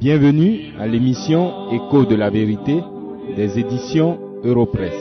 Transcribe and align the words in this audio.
Bienvenue 0.00 0.74
à 0.78 0.86
l'émission 0.86 1.72
Écho 1.72 2.04
de 2.04 2.14
la 2.14 2.30
vérité 2.30 2.80
des 3.34 3.58
éditions 3.58 4.20
Europresse. 4.44 4.92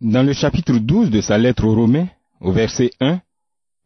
Dans 0.00 0.22
le 0.22 0.32
chapitre 0.32 0.78
12 0.78 1.10
de 1.10 1.20
sa 1.20 1.38
lettre 1.38 1.64
aux 1.64 1.74
Romains, 1.74 2.06
au 2.40 2.52
verset 2.52 2.92
1, 3.00 3.20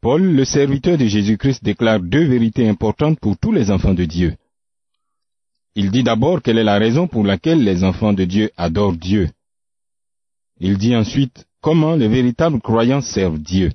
Paul, 0.03 0.23
le 0.23 0.45
serviteur 0.45 0.99
de 0.99 1.07
Jésus-Christ, 1.07 1.65
déclare 1.65 2.01
deux 2.01 2.27
vérités 2.27 2.69
importantes 2.69 3.19
pour 3.19 3.39
tous 3.39 3.53
les 3.53 3.71
enfants 3.71 3.95
de 3.95 4.05
Dieu. 4.05 4.35
Il 5.75 5.91
dit 5.91 6.03
d'abord 6.03 6.43
quelle 6.43 6.59
est 6.59 6.65
la 6.65 6.77
raison 6.79 7.07
pour 7.07 7.25
laquelle 7.25 7.65
les 7.65 7.83
enfants 7.83 8.13
de 8.13 8.27
Dieu 8.27 8.51
adorent 8.59 8.93
Dieu. 8.93 9.31
Il 10.61 10.79
dit 10.79 10.95
ensuite 10.97 11.47
comment 11.61 11.95
les 11.95 12.09
véritables 12.09 12.61
croyants 12.61 13.01
servent 13.01 13.39
Dieu. 13.39 13.71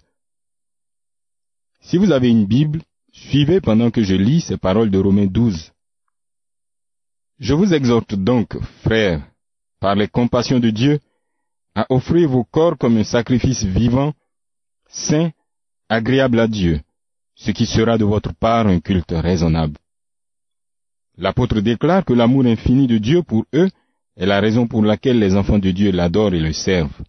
Si 1.82 1.98
vous 1.98 2.12
avez 2.12 2.30
une 2.30 2.46
Bible, 2.46 2.82
suivez 3.12 3.62
pendant 3.62 3.91
que 3.91 4.04
je 4.04 4.16
lis 4.16 4.41
ces 4.41 4.58
paroles 4.58 4.90
de 4.90 5.00
Romains 5.00 5.27
12. 5.27 5.72
Je 7.40 7.54
vous 7.54 7.74
exhorte 7.74 8.16
donc, 8.16 8.58
frères, 8.84 9.22
par 9.80 9.96
les 9.96 10.08
compassions 10.08 10.60
de 10.60 10.70
Dieu, 10.70 11.00
à 11.76 11.86
offrir 11.90 12.30
vos 12.30 12.44
corps 12.44 12.77
comme 12.77 12.98
un 12.98 13.04
sacrifice 13.04 13.63
vivant, 13.63 14.13
saint, 14.88 15.32
agréable 15.90 16.40
à 16.40 16.48
Dieu, 16.48 16.82
ce 17.36 17.52
qui 17.52 17.66
sera 17.66 17.98
de 17.98 18.05
votre 18.05 18.34
part 18.34 18.68
un 18.68 18.80
culte 18.80 19.12
raisonnable. 19.12 19.77
L'apôtre 21.18 21.60
déclare 21.60 22.05
que 22.05 22.13
l'amour 22.13 22.46
infini 22.46 22.88
de 22.88 22.98
Dieu 22.98 23.24
pour 23.24 23.46
eux 23.54 23.70
est 24.18 24.26
la 24.26 24.40
raison 24.40 24.68
pour 24.68 24.84
laquelle 24.84 25.20
les 25.20 25.36
enfants 25.36 25.60
de 25.60 25.72
Dieu 25.72 25.92
l'adorent 25.92 26.34
et 26.34 26.40
le 26.40 26.54
servent. 26.54 27.02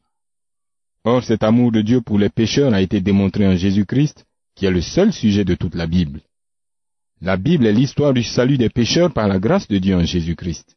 Or 1.04 1.22
cet 1.22 1.42
amour 1.42 1.70
de 1.70 1.82
Dieu 1.82 2.00
pour 2.00 2.18
les 2.18 2.30
pécheurs 2.30 2.72
a 2.72 2.80
été 2.80 3.00
démontré 3.00 3.46
en 3.46 3.56
Jésus-Christ, 3.56 4.24
qui 4.54 4.66
est 4.66 4.70
le 4.70 4.80
seul 4.80 5.12
sujet 5.12 5.44
de 5.44 5.54
toute 5.54 5.74
la 5.74 5.86
Bible. 5.86 6.20
La 7.20 7.36
Bible 7.36 7.66
est 7.66 7.72
l'histoire 7.72 8.14
du 8.14 8.22
salut 8.22 8.58
des 8.58 8.70
pécheurs 8.70 9.12
par 9.12 9.28
la 9.28 9.38
grâce 9.38 9.68
de 9.68 9.78
Dieu 9.78 9.94
en 9.94 10.04
Jésus-Christ. 10.04 10.76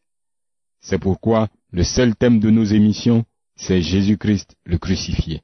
C'est 0.82 1.00
pourquoi 1.00 1.50
le 1.72 1.84
seul 1.84 2.16
thème 2.16 2.40
de 2.40 2.50
nos 2.50 2.64
émissions, 2.64 3.26
c'est 3.56 3.82
Jésus-Christ 3.82 4.56
le 4.66 4.78
crucifié. 4.78 5.42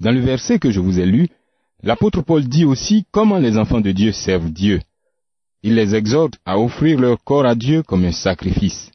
Dans 0.00 0.12
le 0.12 0.20
verset 0.20 0.58
que 0.58 0.70
je 0.70 0.80
vous 0.80 1.00
ai 1.00 1.06
lu, 1.06 1.28
l'apôtre 1.82 2.22
Paul 2.22 2.46
dit 2.46 2.64
aussi 2.64 3.06
comment 3.10 3.38
les 3.38 3.58
enfants 3.58 3.80
de 3.80 3.92
Dieu 3.92 4.12
servent 4.12 4.50
Dieu. 4.50 4.80
Il 5.62 5.74
les 5.74 5.94
exhorte 5.94 6.38
à 6.44 6.58
offrir 6.58 7.00
leur 7.00 7.22
corps 7.24 7.46
à 7.46 7.54
Dieu 7.54 7.82
comme 7.82 8.04
un 8.04 8.12
sacrifice. 8.12 8.90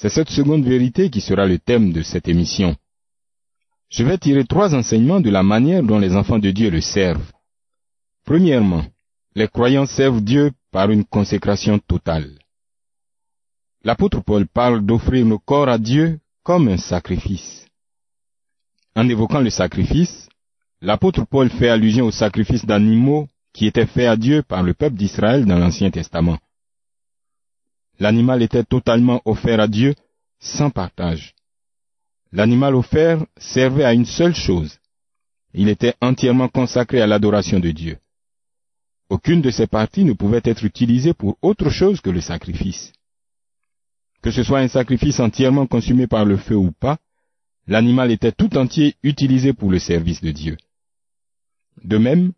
C'est 0.00 0.08
cette 0.08 0.30
seconde 0.30 0.64
vérité 0.64 1.10
qui 1.10 1.20
sera 1.20 1.44
le 1.44 1.58
thème 1.58 1.92
de 1.92 2.00
cette 2.00 2.26
émission. 2.26 2.74
Je 3.90 4.02
vais 4.02 4.16
tirer 4.16 4.46
trois 4.46 4.74
enseignements 4.74 5.20
de 5.20 5.28
la 5.28 5.42
manière 5.42 5.82
dont 5.82 5.98
les 5.98 6.16
enfants 6.16 6.38
de 6.38 6.50
Dieu 6.50 6.70
le 6.70 6.80
servent. 6.80 7.30
Premièrement, 8.24 8.86
les 9.34 9.46
croyants 9.46 9.84
servent 9.84 10.22
Dieu 10.22 10.52
par 10.70 10.90
une 10.90 11.04
consécration 11.04 11.78
totale. 11.78 12.38
L'apôtre 13.84 14.22
Paul 14.22 14.46
parle 14.46 14.86
d'offrir 14.86 15.26
nos 15.26 15.38
corps 15.38 15.68
à 15.68 15.76
Dieu 15.76 16.18
comme 16.44 16.68
un 16.68 16.78
sacrifice. 16.78 17.66
En 18.96 19.06
évoquant 19.06 19.40
le 19.40 19.50
sacrifice, 19.50 20.30
l'apôtre 20.80 21.26
Paul 21.26 21.50
fait 21.50 21.68
allusion 21.68 22.06
au 22.06 22.10
sacrifice 22.10 22.64
d'animaux 22.64 23.28
qui 23.52 23.66
étaient 23.66 23.84
faits 23.84 24.08
à 24.08 24.16
Dieu 24.16 24.42
par 24.42 24.62
le 24.62 24.72
peuple 24.72 24.96
d'Israël 24.96 25.44
dans 25.44 25.58
l'Ancien 25.58 25.90
Testament. 25.90 26.38
L'animal 28.00 28.42
était 28.42 28.64
totalement 28.64 29.20
offert 29.26 29.60
à 29.60 29.68
Dieu 29.68 29.94
sans 30.38 30.70
partage. 30.70 31.34
L'animal 32.32 32.74
offert 32.74 33.24
servait 33.36 33.84
à 33.84 33.92
une 33.92 34.06
seule 34.06 34.34
chose. 34.34 34.78
Il 35.52 35.68
était 35.68 35.94
entièrement 36.00 36.48
consacré 36.48 37.02
à 37.02 37.06
l'adoration 37.06 37.60
de 37.60 37.70
Dieu. 37.70 37.98
Aucune 39.10 39.42
de 39.42 39.50
ses 39.50 39.66
parties 39.66 40.04
ne 40.04 40.14
pouvait 40.14 40.40
être 40.44 40.64
utilisée 40.64 41.12
pour 41.12 41.36
autre 41.42 41.68
chose 41.68 42.00
que 42.00 42.08
le 42.08 42.22
sacrifice. 42.22 42.92
Que 44.22 44.30
ce 44.30 44.44
soit 44.44 44.60
un 44.60 44.68
sacrifice 44.68 45.20
entièrement 45.20 45.66
consumé 45.66 46.06
par 46.06 46.24
le 46.24 46.38
feu 46.38 46.56
ou 46.56 46.72
pas, 46.72 46.98
l'animal 47.66 48.10
était 48.10 48.32
tout 48.32 48.56
entier 48.56 48.94
utilisé 49.02 49.52
pour 49.52 49.70
le 49.70 49.78
service 49.78 50.22
de 50.22 50.30
Dieu. 50.30 50.56
De 51.84 51.98
même, 51.98 52.32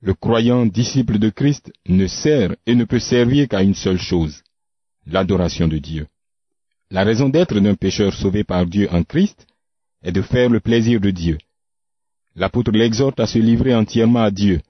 le 0.00 0.14
croyant 0.14 0.66
disciple 0.66 1.18
de 1.18 1.30
Christ 1.30 1.70
ne 1.86 2.06
sert 2.06 2.56
et 2.66 2.74
ne 2.74 2.84
peut 2.84 2.98
servir 2.98 3.48
qu'à 3.48 3.62
une 3.62 3.74
seule 3.74 3.98
chose, 3.98 4.42
l'adoration 5.06 5.68
de 5.68 5.78
Dieu. 5.78 6.06
La 6.90 7.04
raison 7.04 7.28
d'être 7.28 7.58
d'un 7.58 7.74
pécheur 7.74 8.12
sauvé 8.12 8.44
par 8.44 8.66
Dieu 8.66 8.88
en 8.92 9.02
Christ 9.02 9.46
est 10.02 10.12
de 10.12 10.22
faire 10.22 10.50
le 10.50 10.60
plaisir 10.60 11.00
de 11.00 11.10
Dieu. 11.10 11.38
L'apôtre 12.34 12.70
l'exhorte 12.70 13.18
à 13.18 13.26
se 13.26 13.38
livrer 13.38 13.74
entièrement 13.74 14.22
à 14.22 14.30
Dieu. 14.30 14.60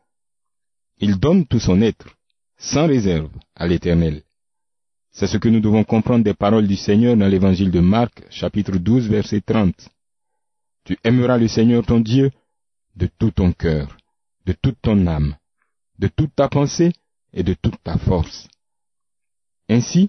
Il 0.98 1.18
donne 1.18 1.46
tout 1.46 1.60
son 1.60 1.82
être, 1.82 2.16
sans 2.56 2.86
réserve, 2.86 3.30
à 3.54 3.66
l'Éternel. 3.66 4.22
C'est 5.10 5.26
ce 5.26 5.36
que 5.36 5.48
nous 5.48 5.60
devons 5.60 5.84
comprendre 5.84 6.24
des 6.24 6.34
paroles 6.34 6.66
du 6.66 6.76
Seigneur 6.76 7.16
dans 7.16 7.26
l'évangile 7.26 7.70
de 7.70 7.80
Marc, 7.80 8.22
chapitre 8.30 8.76
12, 8.76 9.08
verset 9.08 9.40
30. 9.40 9.88
Tu 10.84 10.96
aimeras 11.04 11.38
le 11.38 11.48
Seigneur 11.48 11.84
ton 11.84 12.00
Dieu 12.00 12.30
de 12.96 13.08
tout 13.18 13.30
ton 13.30 13.52
cœur, 13.52 13.96
de 14.46 14.52
toute 14.52 14.80
ton 14.80 15.06
âme, 15.06 15.34
de 15.98 16.08
toute 16.08 16.34
ta 16.34 16.48
pensée 16.48 16.92
et 17.32 17.42
de 17.42 17.54
toute 17.54 17.82
ta 17.82 17.98
force. 17.98 18.48
Ainsi, 19.68 20.08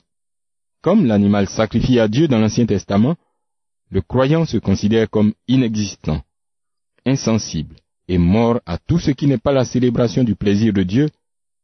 comme 0.82 1.06
l'animal 1.06 1.48
sacrifié 1.48 2.00
à 2.00 2.08
Dieu 2.08 2.28
dans 2.28 2.40
l'Ancien 2.40 2.66
Testament, 2.66 3.16
le 3.90 4.02
croyant 4.02 4.46
se 4.46 4.58
considère 4.58 5.10
comme 5.10 5.34
inexistant, 5.48 6.22
insensible 7.06 7.76
et 8.08 8.18
mort 8.18 8.60
à 8.66 8.78
tout 8.78 9.00
ce 9.00 9.12
qui 9.12 9.28
n'est 9.28 9.38
pas 9.38 9.52
la 9.52 9.66
célébration 9.66 10.24
du 10.24 10.36
plaisir 10.36 10.74
de 10.74 10.84
Dieu, 10.84 11.10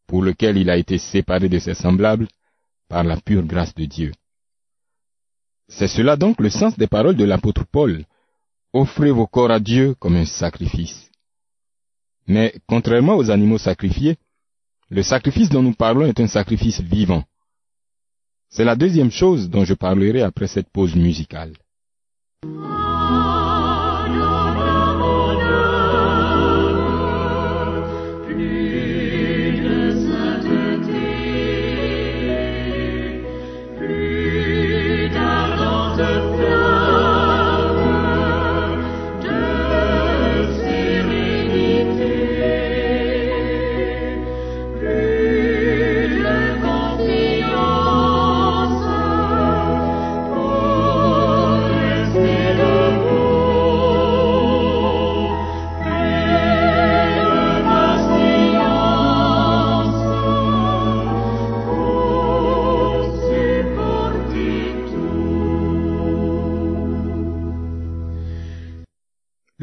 pour 0.08 0.22
lequel 0.22 0.58
il 0.58 0.70
a 0.70 0.78
été 0.78 0.98
séparé 0.98 1.50
de 1.50 1.60
ses 1.60 1.74
semblables 1.74 2.28
par 2.90 3.04
la 3.04 3.18
pure 3.18 3.44
grâce 3.44 3.74
de 3.74 3.86
Dieu. 3.86 4.12
C'est 5.68 5.88
cela 5.88 6.18
donc 6.18 6.40
le 6.40 6.50
sens 6.50 6.78
des 6.78 6.88
paroles 6.88 7.16
de 7.16 7.24
l'apôtre 7.24 7.66
Paul. 7.66 8.06
Offrez 8.74 9.12
vos 9.12 9.28
corps 9.28 9.52
à 9.52 9.60
Dieu 9.60 9.96
comme 10.00 10.16
un 10.16 10.26
sacrifice. 10.26 11.10
Mais 12.28 12.54
contrairement 12.68 13.16
aux 13.16 13.32
animaux 13.32 13.58
sacrifiés, 13.58 14.18
le 14.90 15.04
sacrifice 15.04 15.50
dont 15.50 15.64
nous 15.64 15.74
parlons 15.74 16.06
est 16.06 16.20
un 16.20 16.28
sacrifice 16.28 16.82
vivant. 16.82 17.24
C'est 18.56 18.64
la 18.64 18.76
deuxième 18.76 19.10
chose 19.10 19.50
dont 19.50 19.66
je 19.66 19.74
parlerai 19.74 20.22
après 20.22 20.46
cette 20.46 20.70
pause 20.70 20.96
musicale. 20.96 21.54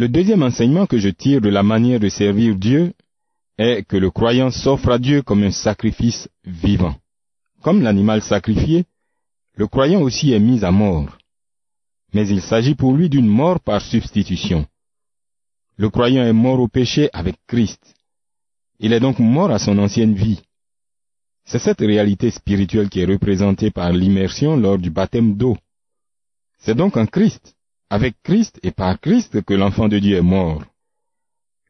Le 0.00 0.08
deuxième 0.08 0.43
enseignement 0.43 0.87
que 0.87 0.97
je 0.97 1.11
tire 1.11 1.43
de 1.43 1.50
la 1.50 1.62
manière 1.62 2.00
de 2.00 2.08
servir 2.08 2.56
Dieu 2.56 2.94
est 3.58 3.87
que 3.87 3.99
le 3.99 4.11
croyant 4.11 4.50
s'offre 4.50 4.93
à 4.93 4.99
Dieu 4.99 5.20
comme 5.20 5.43
un 5.43 5.50
sacrifice 5.50 6.26
vivant. 6.43 6.94
Comme 7.61 7.82
l'animal 7.82 8.23
sacrifié, 8.23 8.87
le 9.56 9.67
croyant 9.67 10.00
aussi 10.00 10.32
est 10.32 10.41
mis 10.41 10.64
à 10.64 10.70
mort. 10.70 11.19
Mais 12.14 12.26
il 12.26 12.41
s'agit 12.41 12.75
pour 12.75 12.97
lui 12.97 13.11
d'une 13.11 13.26
mort 13.26 13.61
par 13.61 13.82
substitution. 13.82 14.64
Le 15.76 15.91
croyant 15.91 16.25
est 16.25 16.32
mort 16.32 16.61
au 16.61 16.69
péché 16.69 17.11
avec 17.12 17.37
Christ. 17.47 17.94
Il 18.79 18.94
est 18.94 19.00
donc 19.00 19.19
mort 19.19 19.50
à 19.50 19.58
son 19.58 19.76
ancienne 19.76 20.14
vie. 20.14 20.41
C'est 21.44 21.58
cette 21.58 21.81
réalité 21.81 22.31
spirituelle 22.31 22.88
qui 22.88 23.00
est 23.00 23.12
représentée 23.12 23.70
par 23.70 23.93
l'immersion 23.93 24.56
lors 24.56 24.79
du 24.79 24.88
baptême 24.88 25.37
d'eau. 25.37 25.58
C'est 26.58 26.75
donc 26.75 26.97
en 26.97 27.05
Christ, 27.05 27.55
avec 27.90 28.14
Christ 28.22 28.60
et 28.62 28.70
par 28.70 29.00
Christ 29.00 29.42
que 29.42 29.54
l'enfant 29.54 29.88
de 29.88 29.98
Dieu 29.98 30.16
est 30.16 30.22
mort. 30.22 30.64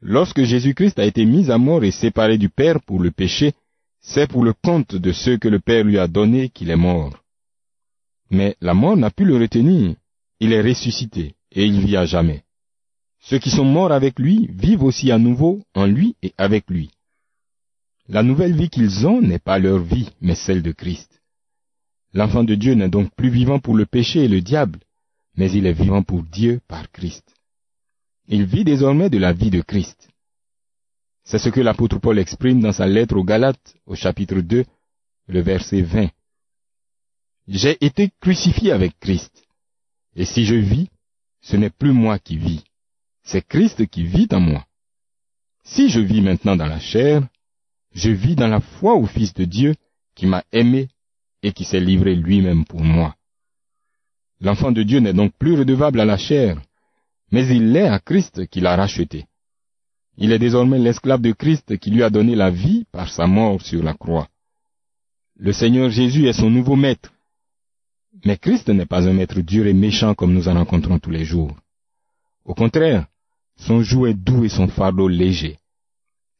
Lorsque 0.02 0.42
Jésus-Christ 0.42 0.98
a 0.98 1.06
été 1.06 1.24
mis 1.24 1.50
à 1.50 1.56
mort 1.58 1.82
et 1.82 1.90
séparé 1.90 2.36
du 2.36 2.50
Père 2.50 2.80
pour 2.82 3.00
le 3.00 3.10
péché, 3.10 3.54
c'est 4.00 4.28
pour 4.28 4.44
le 4.44 4.52
compte 4.52 4.94
de 4.94 5.12
ceux 5.12 5.38
que 5.38 5.48
le 5.48 5.60
Père 5.60 5.84
lui 5.84 5.98
a 5.98 6.06
donnés 6.08 6.50
qu'il 6.50 6.70
est 6.70 6.76
mort. 6.76 7.22
Mais 8.30 8.56
la 8.60 8.74
mort 8.74 8.96
n'a 8.96 9.10
pu 9.10 9.24
le 9.24 9.36
retenir. 9.36 9.94
Il 10.40 10.52
est 10.52 10.62
ressuscité 10.62 11.34
et 11.52 11.64
il 11.66 11.80
vit 11.80 11.96
à 11.96 12.06
jamais. 12.06 12.44
Ceux 13.20 13.38
qui 13.38 13.50
sont 13.50 13.64
morts 13.64 13.92
avec 13.92 14.18
lui 14.18 14.48
vivent 14.52 14.84
aussi 14.84 15.10
à 15.10 15.18
nouveau 15.18 15.62
en 15.74 15.86
lui 15.86 16.16
et 16.22 16.32
avec 16.38 16.70
lui. 16.70 16.90
La 18.08 18.22
nouvelle 18.22 18.56
vie 18.56 18.70
qu'ils 18.70 19.06
ont 19.06 19.20
n'est 19.20 19.38
pas 19.38 19.58
leur 19.58 19.78
vie, 19.78 20.10
mais 20.20 20.34
celle 20.34 20.62
de 20.62 20.72
Christ. 20.72 21.20
L'enfant 22.12 22.44
de 22.44 22.54
Dieu 22.54 22.74
n'est 22.74 22.88
donc 22.88 23.14
plus 23.14 23.30
vivant 23.30 23.58
pour 23.58 23.76
le 23.76 23.86
péché 23.86 24.24
et 24.24 24.28
le 24.28 24.40
diable, 24.40 24.80
mais 25.36 25.50
il 25.52 25.66
est 25.66 25.72
vivant 25.72 26.02
pour 26.02 26.22
Dieu 26.22 26.60
par 26.68 26.90
Christ. 26.90 27.34
Il 28.28 28.44
vit 28.44 28.64
désormais 28.64 29.10
de 29.10 29.18
la 29.18 29.32
vie 29.32 29.50
de 29.50 29.60
Christ. 29.60 30.08
C'est 31.24 31.38
ce 31.38 31.48
que 31.48 31.60
l'apôtre 31.60 31.98
Paul 31.98 32.18
exprime 32.18 32.60
dans 32.60 32.72
sa 32.72 32.86
lettre 32.86 33.16
aux 33.16 33.24
Galates 33.24 33.76
au 33.86 33.94
chapitre 33.94 34.40
2, 34.40 34.64
le 35.28 35.40
verset 35.40 35.82
20. 35.82 36.08
J'ai 37.48 37.76
été 37.84 38.10
crucifié 38.20 38.72
avec 38.72 38.98
Christ. 38.98 39.44
Et 40.16 40.24
si 40.24 40.44
je 40.44 40.54
vis, 40.54 40.88
ce 41.40 41.56
n'est 41.56 41.70
plus 41.70 41.92
moi 41.92 42.18
qui 42.18 42.36
vis, 42.36 42.62
c'est 43.22 43.46
Christ 43.46 43.86
qui 43.86 44.04
vit 44.04 44.28
en 44.32 44.40
moi. 44.40 44.66
Si 45.64 45.88
je 45.88 46.00
vis 46.00 46.20
maintenant 46.20 46.56
dans 46.56 46.66
la 46.66 46.80
chair, 46.80 47.22
je 47.92 48.10
vis 48.10 48.34
dans 48.34 48.48
la 48.48 48.60
foi 48.60 48.94
au 48.94 49.06
Fils 49.06 49.34
de 49.34 49.44
Dieu 49.44 49.74
qui 50.14 50.26
m'a 50.26 50.44
aimé 50.52 50.88
et 51.42 51.52
qui 51.52 51.64
s'est 51.64 51.80
livré 51.80 52.14
lui-même 52.14 52.64
pour 52.64 52.82
moi. 52.82 53.16
L'enfant 54.40 54.72
de 54.72 54.82
Dieu 54.82 55.00
n'est 55.00 55.12
donc 55.12 55.32
plus 55.38 55.54
redevable 55.54 56.00
à 56.00 56.04
la 56.04 56.16
chair, 56.16 56.60
mais 57.30 57.46
il 57.48 57.72
l'est 57.72 57.88
à 57.88 57.98
Christ 57.98 58.46
qui 58.48 58.60
l'a 58.60 58.74
racheté. 58.74 59.26
Il 60.16 60.32
est 60.32 60.38
désormais 60.38 60.78
l'esclave 60.78 61.20
de 61.20 61.32
Christ 61.32 61.78
qui 61.78 61.90
lui 61.90 62.02
a 62.02 62.10
donné 62.10 62.34
la 62.34 62.50
vie 62.50 62.84
par 62.90 63.10
sa 63.10 63.26
mort 63.26 63.60
sur 63.62 63.82
la 63.82 63.94
croix. 63.94 64.28
Le 65.36 65.52
Seigneur 65.52 65.90
Jésus 65.90 66.26
est 66.26 66.34
son 66.34 66.50
nouveau 66.50 66.76
maître. 66.76 67.12
Mais 68.24 68.36
Christ 68.36 68.68
n'est 68.68 68.86
pas 68.86 69.08
un 69.08 69.12
maître 69.12 69.40
dur 69.40 69.66
et 69.66 69.72
méchant 69.72 70.14
comme 70.14 70.34
nous 70.34 70.48
en 70.48 70.54
rencontrons 70.54 70.98
tous 70.98 71.10
les 71.10 71.24
jours. 71.24 71.56
Au 72.44 72.54
contraire, 72.54 73.06
son 73.56 73.82
joug 73.82 74.06
est 74.06 74.14
doux 74.14 74.44
et 74.44 74.48
son 74.48 74.68
fardeau 74.68 75.08
léger. 75.08 75.58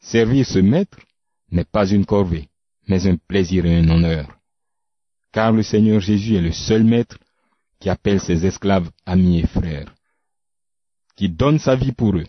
Servir 0.01 0.47
ce 0.47 0.59
maître 0.59 0.99
n'est 1.51 1.65
pas 1.65 1.87
une 1.87 2.07
corvée, 2.07 2.49
mais 2.89 3.07
un 3.07 3.17
plaisir 3.17 3.65
et 3.67 3.77
un 3.77 3.89
honneur. 3.89 4.27
Car 5.33 5.53
le 5.53 5.63
Seigneur 5.63 6.01
Jésus 6.01 6.35
est 6.37 6.43
le 6.43 6.53
seul 6.53 6.85
maître 6.85 7.19
qui 7.81 7.89
appelle 7.89 8.21
ses 8.21 8.47
esclaves 8.47 8.91
amis 9.07 9.41
et 9.41 9.47
frères, 9.47 9.95
qui 11.17 11.29
donne 11.29 11.59
sa 11.59 11.75
vie 11.75 11.93
pour 11.93 12.17
eux, 12.17 12.27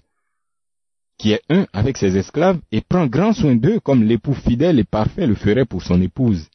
qui 1.18 1.33
est 1.33 1.44
un 1.50 1.68
avec 1.71 1.98
ses 1.98 2.18
esclaves 2.18 2.59
et 2.71 2.81
prend 2.81 3.06
grand 3.06 3.33
soin 3.33 3.56
d'eux 3.56 3.80
comme 3.80 4.03
l'époux 4.03 4.33
fidèle 4.33 4.80
et 4.80 4.83
parfait 4.83 5.27
le 5.27 5.36
ferait 5.36 5.65
pour 5.65 5.83
son 5.83 6.01
épouse. 6.01 6.48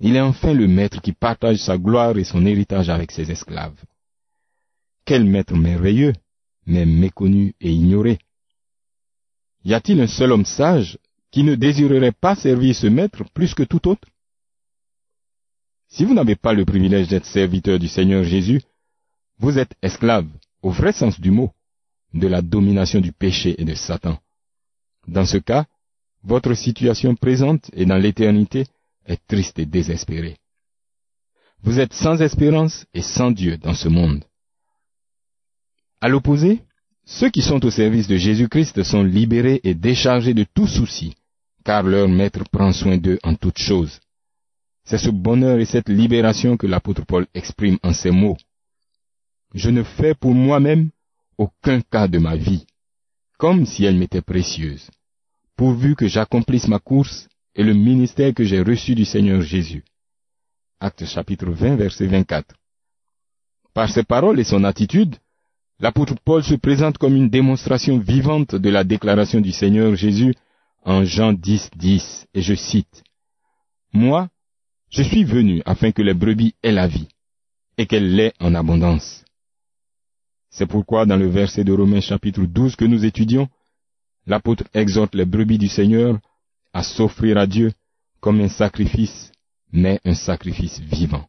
Il 0.00 0.14
est 0.14 0.20
enfin 0.20 0.54
le 0.54 0.68
maître 0.68 1.00
qui 1.00 1.12
partage 1.12 1.56
sa 1.56 1.76
gloire 1.76 2.16
et 2.18 2.24
son 2.24 2.46
héritage 2.46 2.88
avec 2.88 3.10
ses 3.10 3.32
esclaves. 3.32 3.82
Quel 5.04 5.24
maître 5.24 5.56
merveilleux, 5.56 6.12
mais 6.66 6.86
méconnu 6.86 7.54
et 7.60 7.72
ignoré. 7.72 8.18
Y 9.64 9.74
a-t-il 9.74 10.00
un 10.00 10.06
seul 10.06 10.30
homme 10.30 10.44
sage 10.44 10.98
qui 11.32 11.42
ne 11.42 11.56
désirerait 11.56 12.12
pas 12.12 12.36
servir 12.36 12.76
ce 12.76 12.86
maître 12.86 13.24
plus 13.34 13.54
que 13.54 13.64
tout 13.64 13.88
autre? 13.88 14.06
Si 15.88 16.04
vous 16.04 16.14
n'avez 16.14 16.36
pas 16.36 16.52
le 16.52 16.64
privilège 16.64 17.08
d'être 17.08 17.26
serviteur 17.26 17.78
du 17.78 17.88
Seigneur 17.88 18.22
Jésus, 18.22 18.60
vous 19.38 19.58
êtes 19.58 19.74
esclave, 19.82 20.26
au 20.62 20.70
vrai 20.70 20.92
sens 20.92 21.18
du 21.18 21.30
mot, 21.30 21.52
de 22.12 22.26
la 22.26 22.42
domination 22.42 23.00
du 23.00 23.12
péché 23.12 23.54
et 23.58 23.64
de 23.64 23.74
Satan. 23.74 24.18
Dans 25.06 25.24
ce 25.24 25.38
cas, 25.38 25.66
votre 26.22 26.54
situation 26.54 27.14
présente 27.14 27.70
et 27.72 27.86
dans 27.86 27.96
l'éternité 27.96 28.66
est 29.06 29.20
triste 29.26 29.58
et 29.58 29.66
désespérée. 29.66 30.36
Vous 31.62 31.80
êtes 31.80 31.94
sans 31.94 32.20
espérance 32.20 32.86
et 32.92 33.02
sans 33.02 33.30
Dieu 33.30 33.56
dans 33.56 33.74
ce 33.74 33.88
monde. 33.88 34.24
À 36.00 36.08
l'opposé, 36.08 36.60
ceux 37.04 37.30
qui 37.30 37.40
sont 37.40 37.64
au 37.64 37.70
service 37.70 38.06
de 38.06 38.16
Jésus-Christ 38.16 38.82
sont 38.82 39.02
libérés 39.02 39.60
et 39.64 39.74
déchargés 39.74 40.34
de 40.34 40.44
tout 40.44 40.66
souci, 40.66 41.14
car 41.64 41.82
leur 41.82 42.08
Maître 42.08 42.44
prend 42.52 42.72
soin 42.72 42.98
d'eux 42.98 43.18
en 43.22 43.34
toutes 43.34 43.58
choses. 43.58 43.98
C'est 44.88 44.96
ce 44.96 45.10
bonheur 45.10 45.58
et 45.58 45.66
cette 45.66 45.90
libération 45.90 46.56
que 46.56 46.66
l'apôtre 46.66 47.04
Paul 47.04 47.26
exprime 47.34 47.76
en 47.82 47.92
ces 47.92 48.10
mots. 48.10 48.38
Je 49.52 49.68
ne 49.68 49.82
fais 49.82 50.14
pour 50.14 50.32
moi-même 50.32 50.88
aucun 51.36 51.82
cas 51.82 52.08
de 52.08 52.16
ma 52.16 52.36
vie, 52.36 52.64
comme 53.36 53.66
si 53.66 53.84
elle 53.84 53.98
m'était 53.98 54.22
précieuse, 54.22 54.90
pourvu 55.58 55.94
que 55.94 56.06
j'accomplisse 56.08 56.68
ma 56.68 56.78
course 56.78 57.28
et 57.54 57.64
le 57.64 57.74
ministère 57.74 58.32
que 58.32 58.44
j'ai 58.44 58.62
reçu 58.62 58.94
du 58.94 59.04
Seigneur 59.04 59.42
Jésus. 59.42 59.84
Acte 60.80 61.04
chapitre 61.04 61.50
20, 61.50 61.76
verset 61.76 62.06
24. 62.06 62.54
Par 63.74 63.90
ses 63.90 64.04
paroles 64.04 64.40
et 64.40 64.44
son 64.44 64.64
attitude, 64.64 65.16
l'apôtre 65.80 66.14
Paul 66.24 66.42
se 66.42 66.54
présente 66.54 66.96
comme 66.96 67.14
une 67.14 67.28
démonstration 67.28 67.98
vivante 67.98 68.54
de 68.54 68.70
la 68.70 68.84
déclaration 68.84 69.42
du 69.42 69.52
Seigneur 69.52 69.94
Jésus 69.96 70.34
en 70.82 71.04
Jean 71.04 71.34
10, 71.34 71.72
10, 71.76 72.26
et 72.32 72.40
je 72.40 72.54
cite, 72.54 73.02
Moi, 73.92 74.30
je 74.90 75.02
suis 75.02 75.24
venu 75.24 75.62
afin 75.66 75.92
que 75.92 76.02
les 76.02 76.14
brebis 76.14 76.54
aient 76.62 76.72
la 76.72 76.86
vie, 76.86 77.08
et 77.76 77.86
qu'elle 77.86 78.14
l'ait 78.14 78.32
en 78.40 78.54
abondance. 78.54 79.24
C'est 80.50 80.66
pourquoi 80.66 81.06
dans 81.06 81.16
le 81.16 81.28
verset 81.28 81.64
de 81.64 81.72
Romains 81.72 82.00
chapitre 82.00 82.42
12 82.42 82.76
que 82.76 82.84
nous 82.84 83.04
étudions, 83.04 83.48
l'apôtre 84.26 84.64
exhorte 84.74 85.14
les 85.14 85.26
brebis 85.26 85.58
du 85.58 85.68
Seigneur 85.68 86.18
à 86.72 86.82
s'offrir 86.82 87.36
à 87.38 87.46
Dieu 87.46 87.72
comme 88.20 88.40
un 88.40 88.48
sacrifice, 88.48 89.30
mais 89.72 90.00
un 90.04 90.14
sacrifice 90.14 90.80
vivant. 90.80 91.28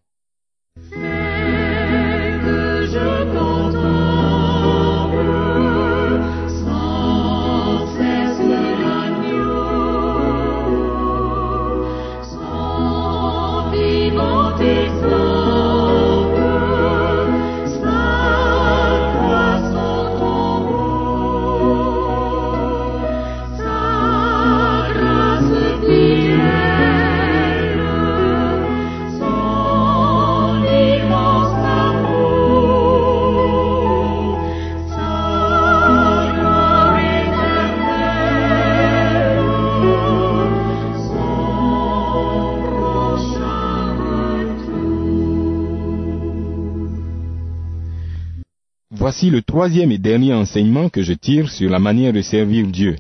Voici 48.99 49.29
le 49.29 49.41
troisième 49.41 49.93
et 49.93 49.97
dernier 49.97 50.33
enseignement 50.33 50.89
que 50.89 51.01
je 51.01 51.13
tire 51.13 51.49
sur 51.49 51.69
la 51.69 51.79
manière 51.79 52.11
de 52.11 52.21
servir 52.21 52.67
Dieu. 52.67 52.97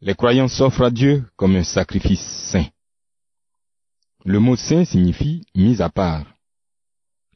Les 0.00 0.14
croyants 0.14 0.46
s'offrent 0.46 0.84
à 0.84 0.90
Dieu 0.92 1.24
comme 1.34 1.56
un 1.56 1.64
sacrifice 1.64 2.24
saint. 2.52 2.68
Le 4.24 4.38
mot 4.38 4.54
saint 4.54 4.84
signifie 4.84 5.44
mis 5.56 5.82
à 5.82 5.88
part. 5.88 6.24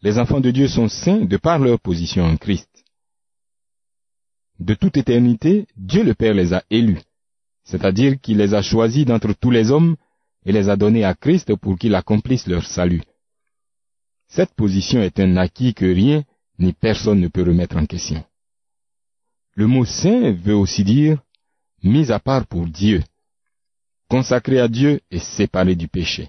Les 0.03 0.19
enfants 0.19 0.39
de 0.39 0.53
Dieu 0.53 0.69
sont 0.69 0.89
saints 0.89 1.25
de 1.25 1.37
par 1.37 1.59
leur 1.59 1.81
position 1.81 2.23
en 2.25 2.37
Christ. 2.37 2.71
De 4.61 4.75
toute 4.75 4.97
éternité, 4.97 5.67
Dieu 5.77 6.05
le 6.05 6.15
Père 6.15 6.35
les 6.35 6.53
a 6.53 6.63
élus, 6.71 7.03
c'est-à-dire 7.65 8.21
qu'il 8.21 8.37
les 8.37 8.55
a 8.55 8.63
choisis 8.63 9.05
d'entre 9.05 9.33
tous 9.33 9.51
les 9.51 9.73
hommes 9.73 9.97
et 10.47 10.53
les 10.53 10.69
a 10.69 10.77
donnés 10.77 11.05
à 11.05 11.15
Christ 11.15 11.57
pour 11.57 11.77
qu'il 11.77 11.97
accomplisse 11.97 12.47
leur 12.47 12.65
salut. 12.65 13.03
Cette 14.29 14.55
position 14.55 15.03
est 15.03 15.19
un 15.19 15.37
acquis 15.37 15.75
que 15.75 15.87
rien 15.87 16.23
ni 16.61 16.73
personne 16.73 17.21
ne 17.21 17.29
peut 17.29 17.43
remettre 17.43 17.77
en 17.77 17.87
question. 17.87 18.23
Le 19.55 19.67
mot 19.67 19.85
saint 19.85 20.33
veut 20.33 20.55
aussi 20.55 20.85
dire 20.85 21.19
mis 21.83 22.13
à 22.13 22.21
part 22.21 22.47
pour 22.47 22.67
Dieu, 22.67 23.03
consacré 24.09 24.61
à 24.61 24.69
Dieu 24.69 25.01
et 25.11 25.19
séparé 25.19 25.75
du 25.75 25.89
péché. 25.89 26.29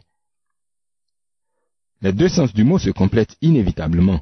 Les 2.01 2.13
deux 2.13 2.29
sens 2.29 2.53
du 2.53 2.63
mot 2.63 2.79
se 2.79 2.89
complètent 2.89 3.37
inévitablement. 3.41 4.21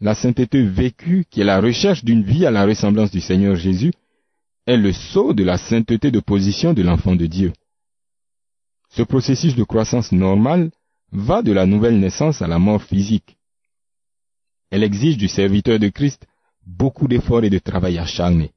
La 0.00 0.14
sainteté 0.14 0.62
vécue, 0.62 1.24
qui 1.30 1.40
est 1.40 1.44
la 1.44 1.60
recherche 1.60 2.04
d'une 2.04 2.22
vie 2.22 2.44
à 2.44 2.50
la 2.50 2.66
ressemblance 2.66 3.10
du 3.10 3.20
Seigneur 3.20 3.56
Jésus, 3.56 3.92
est 4.66 4.76
le 4.76 4.92
saut 4.92 5.32
de 5.32 5.44
la 5.44 5.56
sainteté 5.56 6.10
de 6.10 6.20
position 6.20 6.74
de 6.74 6.82
l'enfant 6.82 7.16
de 7.16 7.26
Dieu. 7.26 7.52
Ce 8.90 9.02
processus 9.02 9.54
de 9.54 9.64
croissance 9.64 10.12
normale 10.12 10.70
va 11.10 11.42
de 11.42 11.52
la 11.52 11.66
nouvelle 11.66 11.98
naissance 11.98 12.42
à 12.42 12.46
la 12.46 12.58
mort 12.58 12.82
physique. 12.82 13.37
Elle 14.70 14.82
exige 14.82 15.16
du 15.16 15.28
serviteur 15.28 15.78
de 15.78 15.88
Christ 15.88 16.26
beaucoup 16.66 17.08
d'efforts 17.08 17.44
et 17.44 17.50
de 17.50 17.58
travail 17.58 17.98
acharné. 17.98 18.52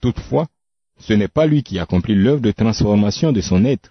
Toutefois, 0.00 0.48
ce 0.98 1.12
n'est 1.12 1.28
pas 1.28 1.46
lui 1.46 1.62
qui 1.62 1.78
accomplit 1.78 2.14
l'œuvre 2.14 2.40
de 2.40 2.50
transformation 2.50 3.32
de 3.32 3.40
son 3.40 3.64
être, 3.64 3.90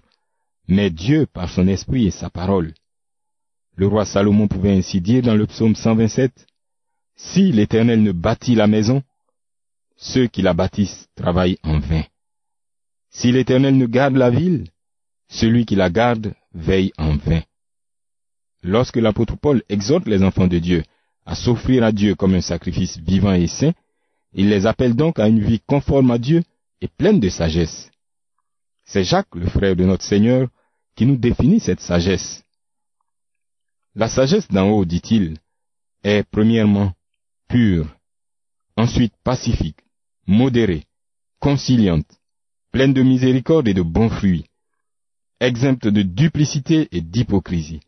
mais 0.67 0.89
Dieu 0.89 1.25
par 1.25 1.49
son 1.49 1.67
esprit 1.67 2.07
et 2.07 2.11
sa 2.11 2.29
parole. 2.29 2.73
Le 3.75 3.87
roi 3.87 4.05
Salomon 4.05 4.47
pouvait 4.47 4.77
ainsi 4.77 5.01
dire 5.01 5.23
dans 5.23 5.35
le 5.35 5.47
psaume 5.47 5.75
127, 5.75 6.45
Si 7.15 7.51
l'Éternel 7.51 8.03
ne 8.03 8.11
bâtit 8.11 8.55
la 8.55 8.67
maison, 8.67 9.01
ceux 9.95 10.27
qui 10.27 10.41
la 10.41 10.53
bâtissent 10.53 11.07
travaillent 11.15 11.59
en 11.63 11.79
vain. 11.79 12.03
Si 13.09 13.31
l'Éternel 13.31 13.77
ne 13.77 13.85
garde 13.85 14.15
la 14.15 14.29
ville, 14.29 14.67
celui 15.29 15.65
qui 15.65 15.75
la 15.75 15.89
garde 15.89 16.33
veille 16.53 16.91
en 16.97 17.15
vain. 17.15 17.41
Lorsque 18.61 18.97
l'apôtre 18.97 19.37
Paul 19.37 19.63
exhorte 19.69 20.07
les 20.07 20.23
enfants 20.23 20.47
de 20.47 20.59
Dieu 20.59 20.83
à 21.29 21.35
s'offrir 21.35 21.83
à 21.83 21.91
Dieu 21.91 22.15
comme 22.15 22.33
un 22.33 22.41
sacrifice 22.41 22.97
vivant 22.97 23.33
et 23.33 23.45
saint, 23.45 23.73
il 24.33 24.49
les 24.49 24.65
appelle 24.65 24.95
donc 24.95 25.19
à 25.19 25.27
une 25.27 25.41
vie 25.41 25.59
conforme 25.59 26.09
à 26.09 26.17
Dieu 26.17 26.41
et 26.81 26.87
pleine 26.87 27.19
de 27.19 27.29
sagesse. 27.29 27.91
C'est 28.83 29.03
Jacques, 29.03 29.35
le 29.35 29.45
frère 29.45 29.75
de 29.75 29.85
notre 29.85 30.03
Seigneur, 30.03 30.47
qui 30.95 31.05
nous 31.05 31.17
définit 31.17 31.59
cette 31.59 31.81
sagesse. 31.81 32.43
La 33.93 34.09
sagesse 34.09 34.47
d'en 34.47 34.71
haut, 34.71 34.85
dit-il, 34.85 35.37
est 36.03 36.23
premièrement 36.31 36.93
pure, 37.47 37.85
ensuite 38.75 39.13
pacifique, 39.23 39.83
modérée, 40.25 40.85
conciliante, 41.39 42.09
pleine 42.71 42.93
de 42.93 43.03
miséricorde 43.03 43.67
et 43.67 43.75
de 43.75 43.83
bons 43.83 44.09
fruits, 44.09 44.45
exempte 45.39 45.87
de 45.89 46.01
duplicité 46.01 46.87
et 46.91 47.01
d'hypocrisie. 47.01 47.81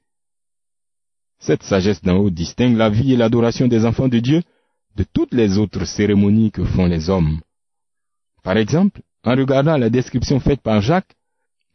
Cette 1.41 1.63
sagesse 1.63 2.03
d'en 2.03 2.17
haut 2.17 2.29
distingue 2.29 2.77
la 2.77 2.89
vie 2.89 3.13
et 3.13 3.17
l'adoration 3.17 3.67
des 3.67 3.83
enfants 3.83 4.07
de 4.07 4.19
Dieu 4.19 4.43
de 4.95 5.03
toutes 5.03 5.33
les 5.33 5.57
autres 5.57 5.85
cérémonies 5.85 6.51
que 6.51 6.63
font 6.63 6.85
les 6.85 7.09
hommes. 7.09 7.41
Par 8.43 8.57
exemple, 8.57 9.01
en 9.23 9.31
regardant 9.31 9.75
la 9.75 9.89
description 9.89 10.39
faite 10.39 10.61
par 10.61 10.81
Jacques, 10.81 11.15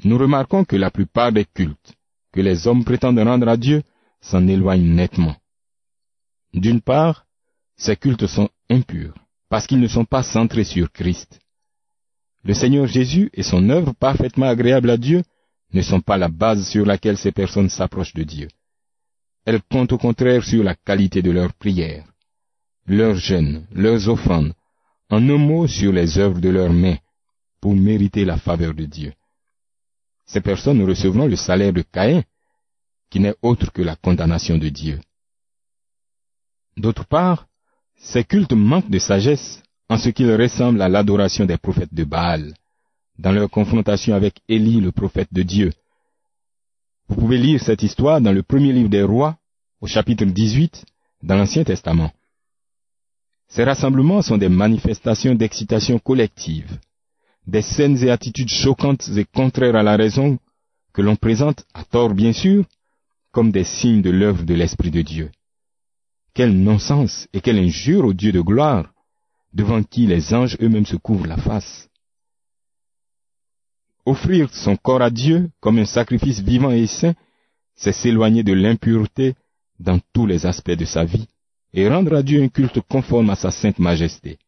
nous 0.04 0.18
remarquons 0.18 0.64
que 0.64 0.76
la 0.76 0.92
plupart 0.92 1.32
des 1.32 1.44
cultes 1.44 1.94
que 2.32 2.40
les 2.40 2.68
hommes 2.68 2.84
prétendent 2.84 3.18
rendre 3.18 3.48
à 3.48 3.56
Dieu 3.56 3.82
s'en 4.20 4.46
éloignent 4.46 4.94
nettement. 4.94 5.34
D'une 6.54 6.80
part, 6.80 7.24
ces 7.76 7.96
cultes 7.96 8.26
sont 8.26 8.48
impurs, 8.70 9.14
parce 9.48 9.66
qu'ils 9.66 9.80
ne 9.80 9.88
sont 9.88 10.04
pas 10.04 10.22
centrés 10.22 10.64
sur 10.64 10.92
Christ. 10.92 11.40
Le 12.44 12.54
Seigneur 12.54 12.86
Jésus 12.86 13.30
et 13.34 13.42
son 13.42 13.68
œuvre 13.68 13.94
parfaitement 13.94 14.46
agréable 14.46 14.90
à 14.90 14.96
Dieu 14.96 15.24
ne 15.72 15.82
sont 15.82 16.00
pas 16.00 16.18
la 16.18 16.28
base 16.28 16.68
sur 16.68 16.86
laquelle 16.86 17.18
ces 17.18 17.32
personnes 17.32 17.68
s'approchent 17.68 18.14
de 18.14 18.22
Dieu. 18.22 18.48
Elles 19.46 19.62
comptent 19.62 19.92
au 19.92 19.98
contraire 19.98 20.44
sur 20.44 20.62
la 20.64 20.74
qualité 20.74 21.22
de 21.22 21.30
leurs 21.30 21.54
prières, 21.54 22.04
leurs 22.86 23.14
jeûnes, 23.14 23.64
leurs 23.72 24.08
offrandes, 24.08 24.52
en 25.08 25.28
un 25.28 25.38
mot 25.38 25.68
sur 25.68 25.92
les 25.92 26.18
œuvres 26.18 26.40
de 26.40 26.48
leurs 26.48 26.72
mains, 26.72 26.98
pour 27.60 27.74
mériter 27.74 28.24
la 28.24 28.36
faveur 28.36 28.74
de 28.74 28.84
Dieu. 28.84 29.12
Ces 30.26 30.40
personnes 30.40 30.82
recevront 30.82 31.26
le 31.26 31.36
salaire 31.36 31.72
de 31.72 31.82
Caïn, 31.82 32.24
qui 33.08 33.20
n'est 33.20 33.36
autre 33.40 33.72
que 33.72 33.82
la 33.82 33.94
condamnation 33.94 34.58
de 34.58 34.68
Dieu. 34.68 35.00
D'autre 36.76 37.06
part, 37.06 37.46
ces 37.96 38.24
cultes 38.24 38.52
manquent 38.52 38.90
de 38.90 38.98
sagesse 38.98 39.62
en 39.88 39.96
ce 39.96 40.08
qu'ils 40.08 40.34
ressemblent 40.34 40.82
à 40.82 40.88
l'adoration 40.88 41.46
des 41.46 41.56
prophètes 41.56 41.94
de 41.94 42.02
Baal, 42.04 42.52
dans 43.18 43.32
leur 43.32 43.48
confrontation 43.48 44.14
avec 44.14 44.40
Élie, 44.48 44.80
le 44.80 44.90
prophète 44.90 45.32
de 45.32 45.42
Dieu. 45.42 45.72
Vous 47.08 47.14
pouvez 47.16 47.38
lire 47.38 47.62
cette 47.62 47.84
histoire 47.84 48.20
dans 48.20 48.32
le 48.32 48.42
premier 48.42 48.72
livre 48.72 48.88
des 48.88 49.02
rois, 49.02 49.36
au 49.80 49.86
chapitre 49.86 50.24
18, 50.24 50.84
dans 51.22 51.36
l'Ancien 51.36 51.62
Testament. 51.62 52.10
Ces 53.48 53.62
rassemblements 53.62 54.22
sont 54.22 54.38
des 54.38 54.48
manifestations 54.48 55.36
d'excitation 55.36 56.00
collective, 56.00 56.78
des 57.46 57.62
scènes 57.62 58.02
et 58.02 58.10
attitudes 58.10 58.48
choquantes 58.48 59.08
et 59.16 59.24
contraires 59.24 59.76
à 59.76 59.84
la 59.84 59.96
raison 59.96 60.38
que 60.92 61.00
l'on 61.00 61.14
présente, 61.14 61.64
à 61.74 61.84
tort 61.84 62.12
bien 62.12 62.32
sûr, 62.32 62.64
comme 63.30 63.52
des 63.52 63.64
signes 63.64 64.02
de 64.02 64.10
l'œuvre 64.10 64.42
de 64.42 64.54
l'Esprit 64.54 64.90
de 64.90 65.02
Dieu. 65.02 65.30
Quel 66.34 66.56
non-sens 66.58 67.28
et 67.32 67.40
quelle 67.40 67.58
injure 67.58 68.04
au 68.04 68.14
Dieu 68.14 68.32
de 68.32 68.40
gloire, 68.40 68.92
devant 69.52 69.82
qui 69.82 70.06
les 70.06 70.34
anges 70.34 70.56
eux-mêmes 70.60 70.86
se 70.86 70.96
couvrent 70.96 71.26
la 71.28 71.36
face. 71.36 71.88
Offrir 74.06 74.54
son 74.54 74.76
corps 74.76 75.02
à 75.02 75.10
Dieu 75.10 75.50
comme 75.60 75.78
un 75.78 75.84
sacrifice 75.84 76.40
vivant 76.40 76.70
et 76.70 76.86
saint, 76.86 77.14
c'est 77.74 77.92
s'éloigner 77.92 78.44
de 78.44 78.52
l'impureté 78.52 79.34
dans 79.80 79.98
tous 80.12 80.26
les 80.26 80.46
aspects 80.46 80.70
de 80.70 80.84
sa 80.84 81.04
vie 81.04 81.26
et 81.74 81.88
rendre 81.88 82.14
à 82.14 82.22
Dieu 82.22 82.42
un 82.42 82.48
culte 82.48 82.80
conforme 82.88 83.30
à 83.30 83.36
sa 83.36 83.50
sainte 83.50 83.80
majesté. 83.80 84.38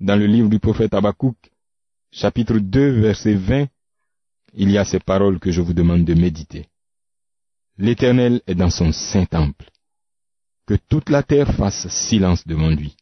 Dans 0.00 0.16
le 0.16 0.26
livre 0.26 0.48
du 0.48 0.58
prophète 0.58 0.94
Habakkuk, 0.94 1.36
chapitre 2.10 2.58
2, 2.58 3.00
verset 3.00 3.34
20, 3.34 3.68
il 4.54 4.70
y 4.70 4.78
a 4.78 4.84
ces 4.84 4.98
paroles 4.98 5.38
que 5.38 5.52
je 5.52 5.60
vous 5.60 5.72
demande 5.72 6.04
de 6.04 6.14
méditer. 6.14 6.66
L'Éternel 7.78 8.42
est 8.48 8.56
dans 8.56 8.70
son 8.70 8.92
saint 8.92 9.26
temple. 9.26 9.70
Que 10.66 10.74
toute 10.74 11.08
la 11.08 11.22
terre 11.22 11.54
fasse 11.54 11.88
silence 11.88 12.46
devant 12.46 12.70
lui. 12.70 12.96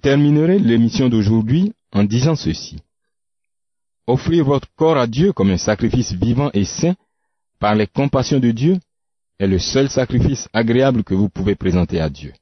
Terminerai 0.00 0.58
l'émission 0.58 1.08
d'aujourd'hui 1.08 1.72
en 1.92 2.04
disant 2.04 2.34
ceci. 2.34 2.78
Offrir 4.06 4.44
votre 4.44 4.68
corps 4.74 4.98
à 4.98 5.06
Dieu 5.06 5.32
comme 5.32 5.50
un 5.50 5.56
sacrifice 5.56 6.12
vivant 6.12 6.50
et 6.52 6.64
saint 6.64 6.96
par 7.60 7.74
les 7.74 7.86
compassions 7.86 8.40
de 8.40 8.50
Dieu 8.50 8.78
est 9.38 9.46
le 9.46 9.58
seul 9.58 9.88
sacrifice 9.88 10.48
agréable 10.52 11.04
que 11.04 11.14
vous 11.14 11.28
pouvez 11.28 11.54
présenter 11.54 12.00
à 12.00 12.10
Dieu. 12.10 12.32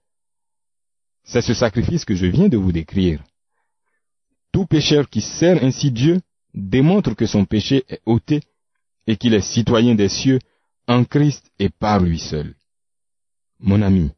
C'est 1.24 1.42
ce 1.42 1.54
sacrifice 1.54 2.04
que 2.04 2.14
je 2.14 2.26
viens 2.26 2.48
de 2.48 2.56
vous 2.56 2.72
décrire. 2.72 3.22
Tout 4.52 4.66
pécheur 4.66 5.08
qui 5.10 5.20
sert 5.20 5.62
ainsi 5.62 5.90
Dieu 5.90 6.20
démontre 6.54 7.14
que 7.14 7.26
son 7.26 7.44
péché 7.44 7.84
est 7.88 8.00
ôté 8.06 8.40
et 9.06 9.16
qu'il 9.16 9.34
est 9.34 9.42
citoyen 9.42 9.94
des 9.94 10.08
cieux 10.08 10.38
en 10.86 11.04
Christ 11.04 11.50
et 11.58 11.68
par 11.68 12.00
lui 12.00 12.18
seul. 12.18 12.54
Mon 13.60 13.82
ami, 13.82 14.10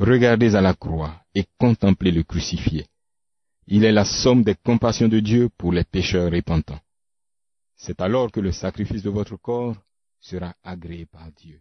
regardez 0.00 0.54
à 0.54 0.60
la 0.60 0.74
croix 0.74 1.22
et 1.34 1.44
contemplez 1.58 2.10
le 2.10 2.22
crucifié. 2.22 2.86
Il 3.66 3.84
est 3.84 3.92
la 3.92 4.04
somme 4.04 4.42
des 4.42 4.56
compassions 4.56 5.08
de 5.08 5.20
Dieu 5.20 5.50
pour 5.56 5.72
les 5.72 5.84
pécheurs 5.84 6.32
repentants. 6.32 6.80
C'est 7.76 8.00
alors 8.00 8.32
que 8.32 8.40
le 8.40 8.50
sacrifice 8.50 9.02
de 9.02 9.10
votre 9.10 9.36
corps 9.36 9.76
sera 10.20 10.54
agréé 10.64 11.06
par 11.06 11.30
Dieu. 11.32 11.60